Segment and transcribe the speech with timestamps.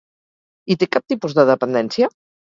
[0.75, 2.09] I té cap tipus de dependència?